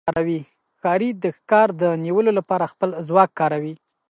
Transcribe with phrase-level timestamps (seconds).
[0.77, 3.73] ښکاري د ښکار د نیولو لپاره خپل ځواک کاروي.